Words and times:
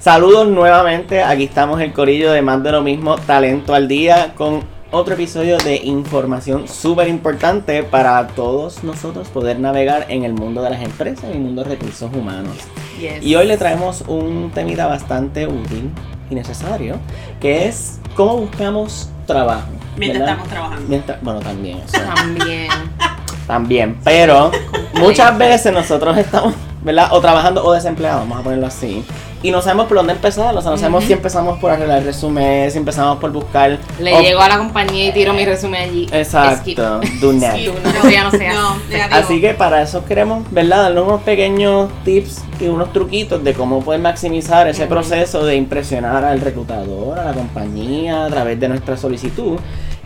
Saludos 0.00 0.48
nuevamente, 0.48 1.22
aquí 1.22 1.44
estamos 1.44 1.78
el 1.82 1.92
corillo 1.92 2.32
de 2.32 2.40
más 2.40 2.62
de 2.62 2.72
lo 2.72 2.80
mismo, 2.80 3.16
talento 3.18 3.74
al 3.74 3.86
día, 3.86 4.32
con 4.34 4.62
otro 4.90 5.12
episodio 5.12 5.58
de 5.58 5.76
información 5.76 6.66
súper 6.68 7.06
importante 7.08 7.82
para 7.82 8.26
todos 8.28 8.82
nosotros 8.82 9.28
poder 9.28 9.60
navegar 9.60 10.06
en 10.08 10.24
el 10.24 10.32
mundo 10.32 10.62
de 10.62 10.70
las 10.70 10.80
empresas 10.80 11.26
y 11.28 11.32
el 11.32 11.40
mundo 11.40 11.64
de 11.64 11.76
recursos 11.76 12.10
humanos. 12.14 12.56
Yes. 12.98 13.22
Y 13.22 13.34
hoy 13.34 13.46
le 13.46 13.58
traemos 13.58 14.02
un 14.08 14.50
temita 14.54 14.86
bastante 14.86 15.46
útil 15.46 15.90
y 16.30 16.34
necesario, 16.34 16.96
que 17.38 17.68
es 17.68 18.00
cómo 18.16 18.38
buscamos 18.38 19.10
trabajo. 19.26 19.68
Mientras 19.98 20.20
¿verdad? 20.20 20.32
estamos 20.32 20.48
trabajando. 20.48 20.88
Mientras- 20.88 21.22
bueno, 21.22 21.40
también. 21.40 21.78
eso. 21.86 21.98
También. 22.14 22.68
También, 23.46 23.98
pero 24.02 24.50
muchas 24.94 25.36
veces 25.36 25.74
nosotros 25.74 26.16
estamos, 26.16 26.54
¿verdad? 26.82 27.08
O 27.10 27.20
trabajando 27.20 27.62
o 27.64 27.72
desempleados, 27.72 28.20
vamos 28.22 28.38
a 28.38 28.42
ponerlo 28.44 28.68
así. 28.68 29.04
Y 29.42 29.50
no 29.50 29.62
sabemos 29.62 29.86
por 29.86 29.96
dónde 29.96 30.12
empezar, 30.12 30.54
o 30.54 30.60
sea, 30.60 30.70
no 30.70 30.76
sabemos 30.76 31.04
si 31.04 31.14
empezamos 31.14 31.58
por 31.60 31.70
arreglar 31.70 31.98
el 32.00 32.04
resumen, 32.04 32.70
si 32.70 32.76
empezamos 32.76 33.18
por 33.18 33.32
buscar... 33.32 33.78
Le 33.98 34.14
o- 34.14 34.20
llego 34.20 34.40
a 34.40 34.48
la 34.50 34.58
compañía 34.58 35.08
y 35.08 35.12
tiro 35.12 35.32
mi 35.32 35.46
resumen 35.46 35.82
allí. 35.88 36.06
Exacto, 36.12 37.00
do 37.22 37.32
not. 37.32 37.54
Sí, 37.54 37.70
No, 38.04 38.10
ya 38.10 39.08
no. 39.08 39.14
Así 39.16 39.40
que 39.40 39.54
para 39.54 39.80
eso 39.80 40.04
queremos, 40.04 40.44
¿verdad? 40.50 40.82
Darle 40.82 41.00
unos 41.00 41.22
pequeños 41.22 41.88
tips 42.04 42.42
y 42.60 42.66
unos 42.66 42.92
truquitos 42.92 43.42
de 43.42 43.54
cómo 43.54 43.80
poder 43.82 44.00
maximizar 44.02 44.68
ese 44.68 44.86
proceso 44.86 45.42
de 45.46 45.56
impresionar 45.56 46.22
al 46.22 46.40
reclutador, 46.42 47.18
a 47.18 47.24
la 47.24 47.32
compañía, 47.32 48.26
a 48.26 48.28
través 48.28 48.60
de 48.60 48.68
nuestra 48.68 48.98
solicitud. 48.98 49.58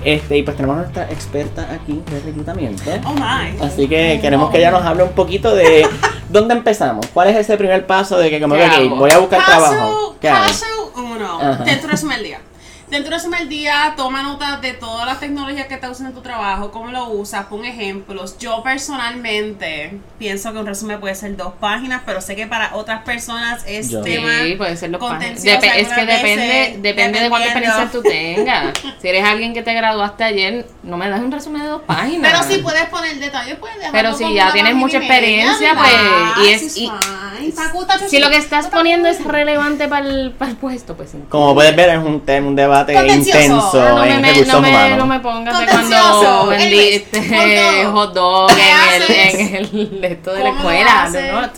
Este, 0.04 0.36
y 0.38 0.42
pues 0.42 0.56
tenemos 0.56 0.76
a 0.76 0.80
nuestra 0.82 1.04
experta 1.10 1.68
aquí 1.72 2.02
de 2.10 2.20
reclutamiento. 2.20 2.82
Oh 3.06 3.14
my. 3.14 3.58
Así 3.64 3.88
que 3.88 4.18
queremos 4.20 4.50
que 4.50 4.58
ella 4.58 4.70
nos 4.70 4.84
hable 4.84 5.02
un 5.04 5.12
poquito 5.12 5.54
de 5.54 5.86
dónde 6.28 6.54
empezamos. 6.54 7.06
¿Cuál 7.14 7.28
es 7.28 7.36
ese 7.36 7.56
primer 7.56 7.86
paso 7.86 8.18
de 8.18 8.30
que 8.30 8.40
como 8.40 8.54
¿Qué 8.54 8.60
que 8.60 8.66
hago? 8.66 8.96
voy 8.96 9.10
a 9.10 9.18
buscar 9.18 9.38
Paso, 9.40 9.50
trabajo? 9.50 10.16
¿Qué 10.20 10.28
hago? 10.28 10.46
paso 10.46 10.66
uno. 10.96 11.40
Ajá. 11.40 11.64
Dentro 11.64 11.86
de 11.86 11.92
resumen 11.92 12.18
el 12.18 12.24
día. 12.24 12.40
Dentro 12.94 13.10
de 13.10 13.16
resumen 13.16 13.40
el 13.42 13.48
día, 13.48 13.94
toma 13.96 14.22
nota 14.22 14.58
de 14.58 14.72
todas 14.72 15.04
las 15.04 15.18
tecnologías 15.18 15.66
que 15.66 15.74
estás 15.74 15.90
usando 15.90 16.10
en 16.10 16.14
tu 16.14 16.20
trabajo, 16.22 16.70
cómo 16.70 16.92
lo 16.92 17.08
usas, 17.08 17.46
pon 17.46 17.64
ejemplos. 17.64 18.38
Yo 18.38 18.62
personalmente 18.62 19.98
pienso 20.16 20.52
que 20.52 20.58
un 20.60 20.66
resumen 20.66 21.00
puede 21.00 21.16
ser 21.16 21.36
dos 21.36 21.54
páginas, 21.58 22.02
pero 22.06 22.20
sé 22.20 22.36
que 22.36 22.46
para 22.46 22.76
otras 22.76 23.02
personas 23.02 23.64
es 23.66 23.90
Yo- 23.90 24.00
tema. 24.02 24.28
Sí, 24.44 24.54
puede 24.54 24.76
ser 24.76 24.90
los 24.90 25.00
páginas. 25.00 25.44
es 25.44 25.88
que 25.88 26.06
depende, 26.06 26.76
depende 26.78 27.18
de 27.18 27.28
cuánta 27.30 27.46
experiencia 27.48 27.88
tú 27.90 28.00
tengas. 28.00 28.72
Si 29.02 29.08
eres 29.08 29.24
alguien 29.24 29.54
que 29.54 29.64
te 29.64 29.74
graduaste 29.74 30.22
ayer, 30.22 30.64
no 30.84 30.96
me 30.96 31.08
das 31.08 31.18
un 31.18 31.32
resumen 31.32 31.62
de 31.62 31.68
dos 31.70 31.82
páginas. 31.82 32.30
Pero 32.30 32.44
si 32.44 32.62
puedes 32.62 32.84
poner 32.90 33.18
detalles, 33.18 33.56
puedes 33.56 33.76
dejarlo 33.76 33.98
Pero 33.98 34.14
si 34.14 34.32
ya 34.34 34.52
tienes 34.52 34.76
mucha 34.76 35.00
media, 35.00 35.14
experiencia, 35.16 35.74
pues, 35.74 36.46
y 36.46 36.52
es- 36.52 36.76
y- 36.76 36.92
Si 38.08 38.18
lo 38.20 38.30
que 38.30 38.36
estás 38.36 38.68
poniendo 38.68 39.08
es 39.08 39.22
relevante 39.24 39.88
para 39.88 40.06
el, 40.06 40.30
para 40.30 40.52
el 40.52 40.56
puesto, 40.56 40.96
pues 40.96 41.10
sí. 41.10 41.18
Como 41.28 41.54
puedes 41.54 41.74
ver 41.74 41.90
es 41.90 41.98
un, 41.98 42.20
tema, 42.20 42.46
un 42.48 42.54
debate 42.56 42.83
Intenso 42.92 43.70
Ah, 43.82 43.88
no, 43.94 44.04
en 44.04 44.20
me, 44.20 44.28
recursos 44.28 44.54
no, 44.54 44.60
me, 44.60 44.68
humanos. 44.68 44.98
no 44.98 45.06
me 45.06 45.20
pongas 45.20 45.58
de 45.58 45.66
cuando 45.66 46.46
vendiste 46.46 47.84
hot 47.86 48.14
dog. 48.14 48.48
dog 48.48 48.56
¿Qué 48.56 48.96
en 48.96 49.02
el, 49.02 49.40
en 49.40 49.54
el 49.56 50.00
de 50.00 50.06
esto 50.08 50.32
de 50.34 50.44
la 50.44 50.50
¿Cómo 50.50 50.62
lo 50.62 50.70
escuela? 50.70 51.50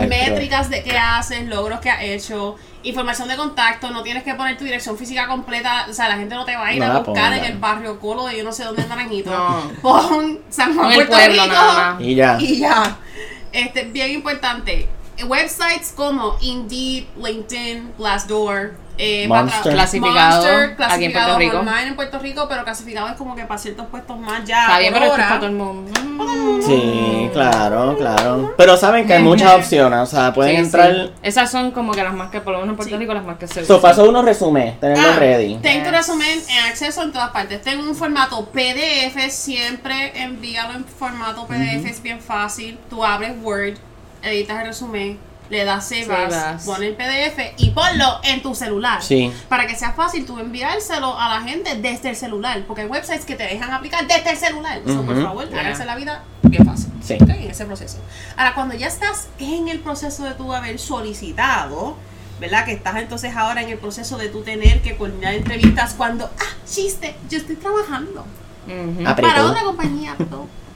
¿no? 0.00 0.08
Métricas 0.08 0.70
de 0.70 0.82
qué 0.82 0.96
haces, 0.98 1.46
logros 1.46 1.80
que 1.80 1.90
has 1.90 2.02
hecho, 2.02 2.56
información 2.82 3.28
de 3.28 3.36
contacto, 3.36 3.90
no 3.90 4.02
tienes 4.02 4.22
que 4.24 4.34
poner 4.34 4.56
tu 4.58 4.64
dirección 4.64 4.98
física 4.98 5.26
completa, 5.28 5.86
o 5.88 5.92
sea, 5.92 6.08
la 6.08 6.16
gente 6.16 6.34
no 6.34 6.44
te 6.44 6.56
va 6.56 6.66
a 6.66 6.72
ir 6.72 6.80
No 6.80 6.86
a 6.92 6.98
buscar 7.00 7.32
en 7.32 7.44
el 7.44 7.58
barrio 7.58 8.00
Colo 8.00 8.26
de 8.26 8.38
yo 8.38 8.44
no 8.44 8.52
sé 8.52 8.64
dónde 8.64 8.82
en 8.82 8.88
Naranjito. 8.88 9.30
No. 9.30 9.70
Pon 9.82 10.40
San 10.50 10.74
Juan, 10.74 10.92
Puerto 10.94 11.12
pueblo 11.12 11.42
Rico. 11.44 11.54
nada 11.54 11.92
más. 11.94 12.02
Y 12.02 12.14
ya. 12.14 12.36
Y 12.40 12.58
ya. 12.58 12.96
Este, 13.52 13.84
bien 13.84 14.10
importante. 14.12 14.88
Websites 15.24 15.92
como 15.94 16.36
Indeed, 16.40 17.04
LinkedIn, 17.22 17.92
Glassdoor, 17.98 18.72
eh, 18.98 19.26
Monster. 19.26 19.62
para- 19.62 19.74
Clasificado 19.74 20.42
Monster, 20.42 20.54
aquí 20.62 20.70
en 20.70 20.76
clasificado 20.76 21.26
Puerto 21.34 21.38
Rico. 21.38 21.58
online 21.58 21.88
en 21.88 21.96
Puerto 21.96 22.18
Rico, 22.18 22.46
pero 22.48 22.64
clasificado 22.64 23.08
es 23.08 23.14
como 23.14 23.34
que 23.34 23.44
para 23.44 23.58
ciertos 23.58 23.86
puestos 23.86 24.18
más 24.18 24.44
ya. 24.44 24.62
Está 24.66 24.78
bien, 24.80 24.92
pero 24.92 25.06
esto 25.06 25.16
es 25.18 25.24
para 25.26 25.36
todo 25.40 25.46
el 25.48 25.54
mundo. 25.56 26.00
Mm. 26.02 26.62
Sí, 26.62 27.30
claro, 27.32 27.96
claro. 27.96 28.54
Pero 28.56 28.76
saben 28.76 29.06
que 29.06 29.14
hay 29.14 29.22
muchas 29.22 29.52
opciones, 29.54 29.98
o 30.00 30.06
sea, 30.06 30.32
pueden 30.32 30.56
Sí, 30.56 30.62
entrar... 30.62 30.92
sí. 30.94 31.10
Esas 31.22 31.50
son 31.50 31.70
como 31.72 31.92
que 31.92 32.02
las 32.04 32.14
más 32.14 32.30
que, 32.30 32.40
por 32.40 32.52
lo 32.52 32.60
menos 32.60 32.72
en 32.72 32.76
Puerto 32.76 32.94
Sí. 32.94 32.98
Rico, 33.00 33.14
las 33.14 33.24
más 33.24 33.38
que 33.38 33.48
se 33.48 33.64
So, 33.64 33.76
usan. 33.78 33.80
paso 33.90 34.08
uno, 34.08 34.22
resumen, 34.22 34.78
tenerlo 34.78 35.08
Ah, 35.10 35.18
ready. 35.18 35.56
Ten 35.56 35.82
tu 35.82 35.88
Yes. 35.90 35.96
resumen 35.98 36.38
en 36.48 36.64
acceso 36.66 37.02
en 37.02 37.12
todas 37.12 37.30
partes. 37.30 37.62
Ten 37.62 37.80
un 37.80 37.94
formato 37.96 38.44
PDF, 38.52 39.30
siempre 39.30 40.12
envíalo 40.22 40.74
en 40.74 40.84
formato 40.84 41.46
PDF, 41.46 41.86
es 41.90 42.02
bien 42.02 42.20
fácil. 42.20 42.78
Tú 42.88 43.04
abres 43.04 43.32
Word, 43.42 43.74
editas 44.22 44.60
el 44.60 44.66
resumen, 44.68 45.18
le 45.50 45.64
das 45.64 45.86
save, 45.88 46.04
Save 46.06 46.24
as, 46.26 46.32
as. 46.34 46.64
pon 46.64 46.82
el 46.82 46.94
PDF 46.94 47.38
y 47.58 47.70
ponlo 47.70 48.20
en 48.22 48.40
tu 48.42 48.54
celular. 48.54 49.02
Sí. 49.02 49.30
Para 49.48 49.66
que 49.66 49.74
sea 49.76 49.92
fácil 49.92 50.24
tú 50.24 50.38
enviárselo 50.38 51.18
a 51.18 51.28
la 51.28 51.42
gente 51.42 51.76
desde 51.76 52.10
el 52.10 52.16
celular. 52.16 52.62
Porque 52.66 52.82
hay 52.82 52.88
websites 52.88 53.24
que 53.26 53.34
te 53.34 53.42
dejan 53.44 53.70
aplicar 53.70 54.06
desde 54.06 54.30
el 54.30 54.36
celular. 54.38 54.80
So, 54.86 55.02
por 55.02 55.22
favor, 55.22 55.48
Yeah. 55.50 55.60
háganse 55.60 55.84
la 55.84 55.96
vida 55.96 56.22
bien 56.42 56.64
fácil. 56.64 56.90
Sí. 57.02 57.14
En 57.20 57.50
ese 57.50 57.66
proceso. 57.66 57.98
Ahora, 58.36 58.54
cuando 58.54 58.74
ya 58.74 58.86
estás 58.86 59.28
en 59.38 59.68
el 59.68 59.80
proceso 59.80 60.24
de 60.24 60.32
tú 60.34 60.54
haber 60.54 60.78
solicitado, 60.78 61.96
¿verdad? 62.40 62.64
Que 62.64 62.72
estás 62.72 62.96
entonces 62.96 63.36
ahora 63.36 63.60
en 63.62 63.68
el 63.68 63.78
proceso 63.78 64.16
de 64.16 64.28
tú 64.28 64.42
tener 64.42 64.80
que 64.80 64.96
coordinar 64.96 65.34
entrevistas 65.34 65.92
cuando, 65.94 66.24
ah, 66.24 66.56
chiste, 66.66 67.14
yo 67.28 67.38
estoy 67.38 67.56
trabajando 67.56 68.24
para 69.20 69.44
otra 69.44 69.62
compañía, 69.64 70.16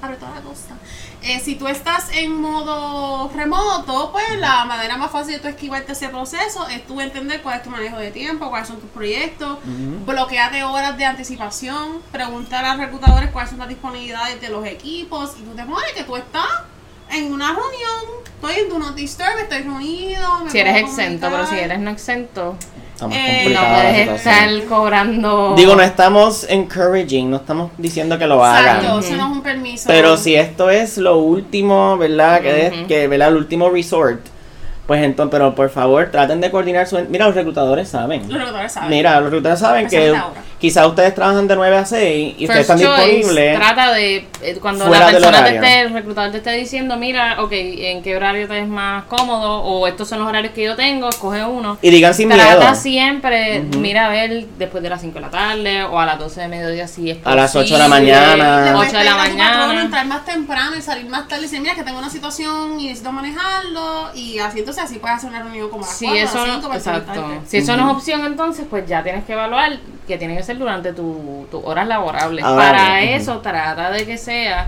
apretó, 0.01 0.27
apretó 0.27 0.35
la 0.35 0.41
cosa. 0.41 0.75
Eh, 1.23 1.41
si 1.41 1.57
tú 1.57 1.69
estás 1.69 2.11
en 2.13 2.41
modo 2.41 3.31
remoto, 3.35 4.13
pues 4.13 4.25
la 4.39 4.65
manera 4.65 4.97
más 4.97 5.11
fácil 5.11 5.35
de 5.35 5.41
tú 5.41 5.49
esquivarte 5.49 5.93
ese 5.93 6.09
proceso 6.09 6.67
es 6.69 6.87
tú 6.87 7.01
entender 7.01 7.43
cuál 7.43 7.57
es 7.59 7.63
tu 7.63 7.71
manejo 7.71 7.99
de 7.99 8.11
tiempo, 8.11 8.49
cuáles 8.51 8.69
son 8.69 8.81
tus 8.81 8.91
proyectos, 8.91 9.59
bloqueate 9.65 10.63
horas 10.65 10.97
de 10.97 11.05
anticipación, 11.05 12.01
preguntar 12.13 12.65
a 12.65 12.75
los 12.75 12.85
reclutadores 12.85 13.31
cuáles 13.31 13.51
son 13.51 13.59
las 13.59 13.69
disponibilidades 13.69 14.41
de 14.41 14.49
los 14.49 14.65
equipos 14.67 15.35
y 15.39 15.43
tú 15.43 15.55
te 15.55 15.65
pones 15.65 15.93
que 15.93 16.05
tú 16.05 16.17
estás 16.17 16.47
en 17.11 17.33
una 17.33 17.49
reunión, 17.49 18.25
estoy 18.35 18.55
en 18.57 18.69
Do 18.69 18.79
Not 18.79 18.95
Disturb, 18.95 19.39
estoy 19.39 19.63
reunido. 19.63 20.45
me 20.45 20.51
Si 20.51 20.59
eres 20.59 20.77
exento, 20.77 21.31
pero 21.31 21.47
si 21.47 21.57
eres 21.57 21.79
no 21.79 21.91
exento, 21.91 22.57
Está 22.97 23.09
más 23.09 23.17
Eh, 23.19 23.51
no 23.53 23.61
puedes 23.61 24.09
estar 24.09 24.65
cobrando. 24.65 25.55
Digo, 25.55 25.77
no 25.77 25.83
estamos 25.83 26.47
encouraging, 26.49 27.31
no 27.31 27.37
estamos 27.37 27.71
diciendo 27.77 28.19
que 28.19 28.27
lo 28.27 28.43
hagan. 28.43 28.77
Exacto, 28.77 29.01
eso 29.01 29.17
no 29.17 29.27
es 29.27 29.33
un 29.33 29.43
permiso. 29.43 29.85
Pero 29.87 30.17
si 30.17 30.35
esto 30.35 30.71
es 30.71 30.97
lo 30.97 31.19
último, 31.19 31.99
¿verdad? 31.99 32.41
Que, 32.41 32.67
es, 32.67 32.73
que 32.89 33.07
¿verdad? 33.07 33.29
El 33.29 33.37
último 33.37 33.69
resort. 33.69 34.21
Pues 34.87 35.03
entonces, 35.03 35.31
pero 35.31 35.55
por 35.55 35.69
favor, 35.69 36.09
traten 36.11 36.41
de 36.41 36.51
coordinar 36.51 36.87
su... 36.87 36.99
Mira, 37.11 37.27
los 37.27 37.35
reclutadores 37.35 37.89
saben. 37.89 38.23
Los 38.23 38.39
reclutadores 38.39 38.73
saben. 38.73 38.89
Mira, 38.91 39.21
los 39.21 39.25
reclutadores 39.25 39.61
saben 39.61 39.89
que. 39.89 40.19
Quizás 40.67 40.85
ustedes 40.89 41.15
trabajan 41.15 41.47
de 41.47 41.55
9 41.55 41.77
a 41.77 41.85
6 41.87 42.35
y 42.39 42.45
ustedes 42.45 42.67
First 42.67 42.71
están 42.83 42.97
choice, 42.97 43.17
disponibles. 43.17 43.57
Trata 43.59 43.93
de, 43.93 44.17
eh, 44.43 44.59
cuando 44.61 44.89
la 44.89 45.07
persona 45.07 45.45
te 45.45 45.55
esté, 45.55 45.81
el 45.83 45.93
reclutador 45.93 46.33
te 46.33 46.39
esté 46.39 46.53
diciendo, 46.53 46.97
mira, 46.97 47.41
ok, 47.41 47.53
en 47.53 48.03
qué 48.03 48.17
horario 48.17 48.49
te 48.49 48.59
es 48.59 48.67
más 48.67 49.05
cómodo, 49.05 49.61
o 49.63 49.87
estos 49.87 50.09
son 50.09 50.19
los 50.19 50.29
horarios 50.29 50.53
que 50.55 50.65
yo 50.65 50.75
tengo, 50.75 51.09
escoge 51.09 51.45
uno. 51.45 51.79
Y 51.83 51.91
digan 51.91 52.15
sin 52.15 52.29
Trata 52.31 52.59
miedo. 52.59 52.75
siempre, 52.75 53.61
Ujú. 53.71 53.79
mira 53.79 54.07
a 54.07 54.09
ver 54.09 54.47
después 54.59 54.83
de 54.83 54.91
las 54.91 55.01
5 55.01 55.15
de 55.15 55.21
la 55.21 55.31
tarde, 55.31 55.85
o 55.85 56.01
a 56.01 56.07
las 56.07 56.19
12 56.19 56.41
de 56.41 56.49
mediodía 56.49 56.89
si 56.89 57.11
es 57.11 57.19
A 57.25 57.37
las 57.37 57.55
ocho 57.55 57.75
de 57.75 57.79
la 57.81 57.87
posible, 57.89 58.13
mañana. 58.13 58.61
Le 58.65 58.71
8 58.71 58.77
puedes 58.77 58.93
de 58.93 59.05
la 59.05 59.17
mañana. 59.17 59.83
entrar 59.83 60.07
más 60.07 60.25
temprano 60.25 60.77
y 60.77 60.83
salir 60.83 61.07
más 61.07 61.29
tarde 61.29 61.43
y 61.43 61.45
decir, 61.45 61.61
mira 61.61 61.75
que 61.77 61.85
tengo 61.85 61.99
una 61.99 62.11
situación 62.11 62.81
y 62.81 62.89
necesito 62.89 63.13
manejarlo 63.13 64.11
y 64.15 64.39
así 64.41 64.59
entonces 64.59 64.83
así 64.83 64.99
puedes 64.99 65.19
hacer 65.19 65.31
una 65.31 65.43
reunión 65.43 65.69
como 65.71 65.85
a 65.85 65.87
las 65.87 65.97
Si 65.97 66.07
4, 66.07 66.21
a 66.21 66.25
eso, 66.25 66.39
las 66.39 66.47
no, 66.47 66.55
5 66.55 66.67
para 66.69 66.79
exacto. 66.79 67.43
si 67.47 67.57
eso 67.59 67.77
no 67.77 67.91
es 67.91 67.97
opción, 67.97 68.25
entonces 68.27 68.67
pues 68.69 68.87
ya 68.89 69.03
tienes 69.03 69.25
que 69.25 69.33
evaluar 69.35 69.79
que 70.07 70.19
tiene 70.19 70.37
que 70.37 70.43
ser 70.43 70.59
durante 70.59 70.93
tu, 70.93 71.47
tus 71.51 71.63
horas 71.65 71.87
laborables. 71.87 72.45
Ahora, 72.45 72.73
Para 72.73 73.03
eso 73.03 73.39
trata 73.41 73.91
de 73.91 74.05
que 74.07 74.17
sea, 74.19 74.67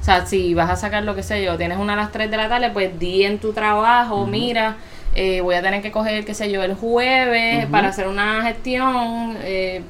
o 0.00 0.04
sea, 0.04 0.26
si 0.26 0.54
vas 0.54 0.70
a 0.70 0.76
sacar 0.76 1.02
lo 1.04 1.14
que 1.14 1.22
sé 1.22 1.42
yo, 1.44 1.56
tienes 1.56 1.78
una 1.78 1.92
a 1.94 1.96
las 1.96 2.12
3 2.12 2.30
de 2.30 2.36
la 2.36 2.48
tarde, 2.48 2.70
pues 2.70 2.98
di 2.98 3.24
en 3.24 3.38
tu 3.38 3.52
trabajo, 3.52 4.26
mira, 4.26 4.76
eh, 5.14 5.40
voy 5.40 5.54
a 5.56 5.62
tener 5.62 5.82
que 5.82 5.90
coger, 5.90 6.24
qué 6.24 6.34
sé 6.34 6.50
yo, 6.50 6.62
el 6.62 6.74
jueves 6.74 7.66
para 7.66 7.88
hacer 7.88 8.06
una 8.08 8.42
gestión, 8.42 9.36
eh, 9.42 9.82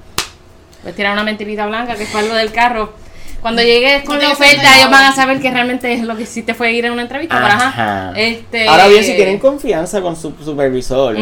pues 0.83 0.95
tirar 0.95 1.13
una 1.13 1.25
mentirita 1.25 1.67
blanca, 1.67 1.95
que 1.97 2.07
fue 2.07 2.21
algo 2.21 2.35
del 2.35 2.53
carro. 2.53 2.93
Cuando 3.41 3.63
llegues 3.63 4.03
con 4.03 4.17
No 4.17 4.23
la 4.25 4.33
oferta, 4.33 4.77
ellos 4.79 4.91
van 4.91 5.05
a 5.05 5.13
saber 5.13 5.41
que 5.41 5.49
realmente 5.51 5.93
es 5.93 6.03
lo 6.03 6.17
que 6.17 6.25
hiciste 6.25 6.55
fue 6.55 6.73
ir 6.73 6.87
a 6.89 6.93
una 6.93 7.03
entrevista. 7.03 7.37
pero 7.37 7.47
ajá, 7.47 7.69
Ajá. 7.69 8.13
este, 8.19 8.67
Ahora 8.67 8.89
bien, 8.89 9.05
si 9.05 9.15
tienen 9.15 9.39
confianza 9.39 10.01
con 10.01 10.17
su 10.17 10.33
supervisor 10.45 11.17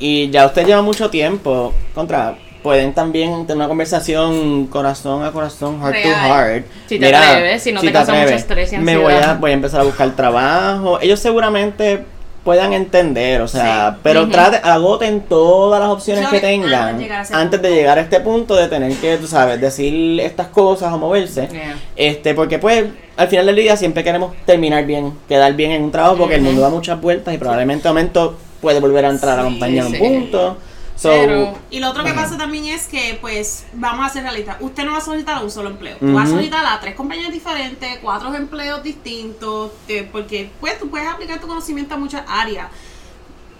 y 0.00 0.28
ya 0.30 0.46
usted 0.46 0.66
lleva 0.66 0.82
mucho 0.82 1.08
tiempo, 1.08 1.72
contra, 1.94 2.36
pueden 2.62 2.92
también 2.92 3.42
tener 3.46 3.56
una 3.56 3.68
conversación 3.68 4.66
corazón 4.66 5.24
a 5.24 5.32
corazón, 5.32 5.80
heart 5.80 5.96
to 6.02 6.08
heart. 6.08 6.64
Si 6.86 6.98
te 6.98 7.14
atreves, 7.14 7.62
si 7.62 7.72
no 7.72 7.80
te 7.80 7.92
causa 7.92 8.12
mucho 8.14 8.34
estrés 8.34 8.72
y 8.72 8.78
Me 8.78 8.96
voy 8.96 9.12
a, 9.12 9.16
ansiedad. 9.16 9.38
voy 9.38 9.50
a 9.50 9.54
empezar 9.54 9.80
a 9.80 9.84
buscar 9.84 10.10
trabajo. 10.16 10.98
Ellos 11.00 11.18
seguramente 11.20 12.04
puedan 12.44 12.72
entender, 12.72 13.40
o 13.40 13.46
sea, 13.46 13.92
Sí. 13.92 14.00
pero 14.02 14.28
trate, 14.28 14.56
agoten 14.68 15.20
todas 15.20 15.80
las 15.80 15.88
opciones 15.90 16.26
que 16.28 16.40
tengan 16.40 16.72
antes 16.72 16.98
de 16.98 17.04
llegar 17.04 17.26
a 17.32 17.40
antes 17.40 17.62
de 17.62 17.70
llegar 17.72 17.98
a 17.98 18.00
este 18.00 18.18
punto 18.20 18.56
de 18.56 18.66
tener 18.66 18.92
que, 18.96 19.16
tú 19.16 19.28
sabes, 19.28 19.60
decir 19.60 20.18
estas 20.20 20.48
cosas 20.48 20.92
o 20.92 20.98
moverse. 20.98 21.46
Yeah. 21.52 21.76
Este, 21.94 22.34
porque 22.34 22.58
pues 22.58 22.86
al 23.16 23.28
final 23.28 23.46
del 23.46 23.54
día 23.56 23.76
siempre 23.76 24.02
queremos 24.02 24.34
terminar 24.44 24.84
bien, 24.86 25.12
quedar 25.28 25.52
bien 25.54 25.70
en 25.70 25.82
un 25.84 25.92
trabajo 25.92 26.16
porque 26.16 26.34
el 26.34 26.42
mundo 26.42 26.62
da 26.62 26.68
muchas 26.68 27.00
vueltas 27.00 27.32
y 27.32 27.38
probablemente 27.38 27.86
momento 27.86 28.36
puede 28.60 28.80
volver 28.80 29.04
a 29.04 29.10
entrar 29.10 29.38
a 29.38 29.42
la 29.42 29.48
Sí, 29.48 29.54
compañía 29.54 29.82
en 29.82 29.86
un 29.86 29.98
punto. 29.98 30.56
So, 31.02 31.08
Pero- 31.10 31.58
Y 31.70 31.80
lo 31.80 31.90
otro 31.90 32.04
que 32.04 32.12
pasa 32.14 32.38
también 32.38 32.66
es 32.66 32.86
que, 32.86 33.18
pues, 33.20 33.64
vamos 33.72 34.06
a 34.06 34.08
ser 34.08 34.22
realistas. 34.22 34.56
Usted 34.60 34.84
no 34.84 34.92
va 34.92 34.98
a 34.98 35.00
solicitar 35.00 35.38
a 35.38 35.40
un 35.40 35.50
solo 35.50 35.68
empleo. 35.70 35.96
Tú 35.98 36.12
vas 36.12 36.28
a 36.28 36.30
solicitar 36.30 36.64
a 36.64 36.78
tres 36.80 36.94
compañías 36.94 37.32
diferentes, 37.32 37.98
cuatro 38.00 38.32
empleos 38.34 38.82
distintos, 38.82 39.72
eh, 39.88 40.08
porque, 40.12 40.50
pues, 40.60 40.78
tú 40.78 40.88
puedes 40.90 41.08
aplicar 41.08 41.40
tu 41.40 41.46
conocimiento 41.48 41.94
a 41.94 41.98
muchas 41.98 42.22
áreas. 42.28 42.68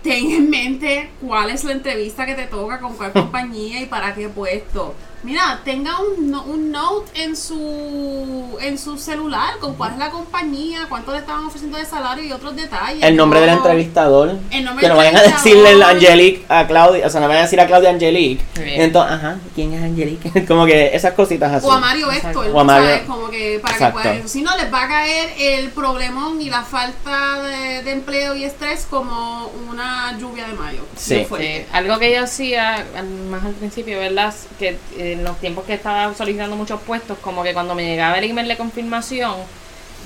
Ten 0.02 0.30
en 0.32 0.50
mente 0.50 1.10
cuál 1.20 1.50
es 1.50 1.62
la 1.64 1.72
entrevista 1.72 2.26
que 2.26 2.34
te 2.34 2.46
toca, 2.46 2.80
con 2.80 2.94
cuál 2.94 3.12
compañía 3.12 3.80
y 3.80 3.86
para 3.86 4.14
qué 4.14 4.28
puesto. 4.28 4.94
Mira, 5.22 5.60
tenga 5.64 5.98
un, 6.00 6.30
no- 6.30 6.42
un 6.44 6.72
note 6.72 7.22
en 7.22 7.36
su 7.36 8.58
en 8.60 8.76
su 8.78 8.98
celular 8.98 9.58
con 9.60 9.74
cuál 9.74 9.92
es 9.92 9.98
la 9.98 10.10
compañía, 10.10 10.86
cuánto 10.88 11.12
le 11.12 11.18
estaban 11.18 11.44
ofreciendo 11.44 11.78
de 11.78 11.84
salario 11.84 12.24
y 12.24 12.32
otros 12.32 12.56
detalles. 12.56 13.02
el 13.02 13.16
nombre 13.16 13.40
del 13.40 13.50
entrevistador. 13.50 14.36
El 14.50 14.64
nombre 14.64 14.82
que 14.82 14.88
no 14.88 14.96
vayan 14.96 15.16
a 15.16 15.22
decirle 15.22 15.70
el 15.72 15.80
entrevistador. 15.82 15.96
Angelique 15.96 16.44
a 16.48 16.66
Claudia, 16.66 17.06
o 17.06 17.10
sea, 17.10 17.20
no 17.20 17.28
vayan 17.28 17.40
a 17.42 17.44
decir 17.44 17.60
a 17.60 17.66
Claudia 17.66 17.90
Angelique. 17.90 18.44
Bien. 18.56 18.82
Entonces, 18.82 19.12
ajá, 19.12 19.36
¿quién 19.54 19.72
es 19.74 19.82
Angelique? 19.82 20.44
Como 20.46 20.66
que 20.66 20.94
esas 20.94 21.14
cositas 21.14 21.52
así. 21.52 21.66
O 21.66 21.72
a 21.72 21.78
Mario 21.78 22.10
Exacto. 22.10 22.42
Héctor, 22.42 22.56
O 22.56 22.60
a 22.60 22.64
Mario- 22.64 22.88
¿sabes? 22.88 23.02
Como 23.06 23.30
que 23.30 23.58
para 23.62 23.74
Exacto. 23.74 23.98
que 24.02 24.08
puedan. 24.08 24.28
Si 24.28 24.42
no, 24.42 24.56
les 24.56 24.72
va 24.72 24.84
a 24.84 24.88
caer 24.88 25.30
el 25.38 25.70
problemón 25.70 26.40
y 26.40 26.50
la 26.50 26.62
falta 26.62 27.42
de, 27.42 27.82
de 27.82 27.92
empleo 27.92 28.34
y 28.34 28.44
estrés 28.44 28.86
como 28.90 29.50
una 29.70 30.16
lluvia 30.18 30.46
de 30.48 30.54
mayo. 30.54 30.82
Sí. 30.96 31.26
Algo 31.72 31.98
que 31.98 32.12
yo 32.14 32.24
hacía 32.24 32.84
más 33.30 33.44
al 33.44 33.52
principio, 33.54 33.98
¿verdad? 33.98 34.34
Que 34.58 34.76
en 35.12 35.24
los 35.24 35.38
tiempos 35.38 35.64
que 35.64 35.74
estaba 35.74 36.12
solicitando 36.14 36.56
muchos 36.56 36.80
puestos, 36.82 37.18
como 37.18 37.42
que 37.42 37.52
cuando 37.52 37.74
me 37.74 37.84
llegaba 37.84 38.18
el 38.18 38.24
email 38.30 38.48
de 38.48 38.56
confirmación, 38.56 39.34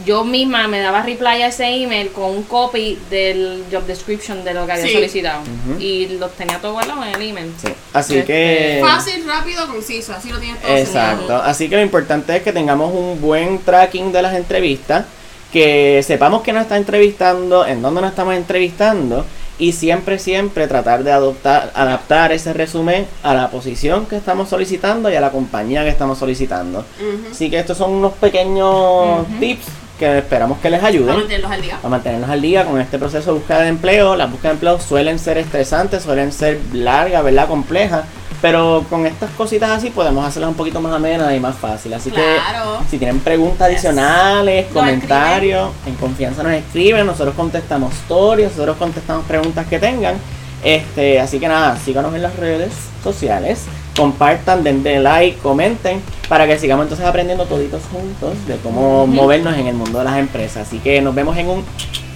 yo 0.05 0.25
misma 0.25 0.69
me 0.69 0.81
daba 0.81 1.03
reply 1.03 1.41
a 1.43 1.47
ese 1.47 1.65
email 1.69 2.11
con 2.11 2.25
un 2.31 2.43
copy 2.43 2.99
del 3.09 3.65
job 3.73 3.85
description 3.87 4.45
de 4.45 4.53
lo 4.53 4.67
que 4.67 4.73
había 4.73 4.87
Sí. 4.87 4.93
solicitado. 4.93 5.41
Y 5.79 6.09
los 6.19 6.33
tenía 6.33 6.59
todo 6.61 6.73
guardado 6.75 7.03
en 7.05 7.15
el 7.15 7.31
email. 7.31 7.51
Sí, 7.57 7.69
Así 7.95 8.19
Este, 8.19 8.27
que... 8.27 8.81
Fácil, 8.85 9.25
rápido, 9.27 9.67
conciso. 9.67 10.13
Así 10.13 10.29
lo 10.29 10.39
tienes 10.39 10.61
todo. 10.61 10.77
Exacto. 10.77 11.17
señalado. 11.23 11.43
Así 11.45 11.69
que 11.71 11.77
lo 11.77 11.83
importante 11.83 12.37
es 12.37 12.43
que 12.43 12.53
tengamos 12.53 12.93
un 12.93 13.21
buen 13.23 13.59
tracking 13.61 14.13
de 14.13 14.21
las 14.21 14.35
entrevistas, 14.35 15.07
que 15.51 16.03
sepamos 16.07 16.43
que 16.43 16.53
nos 16.53 16.63
está 16.65 16.77
entrevistando, 16.77 17.67
en 17.67 17.81
dónde 17.81 18.03
nos 18.03 18.11
estamos 18.11 18.35
entrevistando 18.35 19.25
y 19.59 19.73
siempre, 19.73 20.19
siempre 20.19 20.69
tratar 20.69 21.03
de 21.05 21.13
adoptar, 21.13 21.71
adaptar 21.75 22.33
ese 22.33 22.53
resumen 22.53 23.07
a 23.23 23.35
la 23.35 23.51
posición 23.51 24.07
que 24.07 24.17
estamos 24.17 24.49
solicitando 24.49 25.11
y 25.11 25.17
a 25.17 25.21
la 25.21 25.31
compañía 25.31 25.83
que 25.83 25.91
estamos 25.91 26.19
solicitando. 26.19 26.85
Así 27.31 27.51
que 27.51 27.59
estos 27.59 27.79
son 27.79 27.93
unos 27.93 28.13
pequeños 28.15 29.27
tips 29.41 29.67
que 29.99 30.19
esperamos 30.19 30.59
que 30.59 30.69
les 30.69 30.83
ayuden 30.83 31.17
mantenerlos 31.17 31.51
al 31.51 31.63
día. 31.63 31.79
a 31.83 31.89
mantenernos 31.89 32.31
al 32.31 32.43
día 32.43 32.65
con 32.67 32.81
este 32.81 32.99
proceso 32.99 33.33
de 33.33 33.39
búsqueda 33.39 33.63
de 33.63 33.69
empleo. 33.69 34.15
Las 34.15 34.31
búsquedas 34.31 34.53
de 34.53 34.55
empleo 34.57 34.81
suelen 34.81 35.19
ser 35.19 35.39
estresantes, 35.39 36.03
suelen 36.03 36.33
ser 36.33 36.61
largas, 36.73 37.25
¿verdad? 37.25 37.49
Complejas. 37.49 38.05
Pero 38.47 38.85
con 38.89 39.05
estas 39.07 39.29
cositas 39.31 39.71
así 39.71 39.91
podemos 39.91 40.25
hacerlas 40.25 40.51
un 40.51 40.57
poquito 40.57 40.81
más 40.81 40.93
amenas 40.93 41.35
y 41.35 41.41
más 41.41 41.57
fácil. 41.57 41.93
Así 41.95 42.13
Claro. 42.13 42.79
que 42.79 42.91
si 42.91 42.97
tienen 42.97 43.19
preguntas 43.19 43.63
adicionales, 43.63 44.67
comentarios, 44.73 45.71
en 45.85 45.97
confianza 45.97 46.45
nos 46.45 46.53
escriben. 46.53 47.05
Nosotros 47.07 47.35
contestamos 47.35 47.93
stories, 47.95 48.53
nosotros 48.53 48.77
contestamos 48.77 49.25
preguntas 49.25 49.67
que 49.67 49.81
tengan. 49.81 50.15
Este, 50.63 51.19
así 51.19 51.41
que 51.41 51.49
nada, 51.49 51.77
síganos 51.77 52.15
en 52.15 52.23
las 52.23 52.37
redes 52.37 52.71
sociales, 53.03 53.65
compartan, 53.97 54.63
denle 54.63 55.01
like, 55.01 55.39
comenten, 55.39 56.01
para 56.29 56.47
que 56.47 56.57
sigamos 56.57 56.85
entonces 56.85 57.05
aprendiendo 57.05 57.47
toditos 57.47 57.83
juntos 57.91 58.35
de 58.47 58.59
cómo 58.59 59.09
movernos 59.09 59.57
en 59.59 59.67
el 59.67 59.75
mundo 59.75 59.99
de 59.99 60.05
las 60.05 60.19
empresas. 60.19 60.69
Así 60.69 60.79
que 60.79 61.01
nos 61.03 61.17
vemos 61.17 61.37
en 61.37 61.49
un 61.49 61.65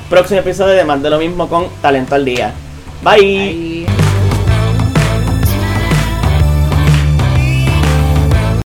próximo 0.08 0.38
episodio 0.38 0.74
de 0.74 0.84
Más 0.84 1.02
de 1.02 1.10
lo 1.10 1.18
mismo 1.18 1.48
con 1.48 1.66
Talento 1.82 2.14
al 2.14 2.24
Día. 2.24 2.52
Bye. 3.02 3.79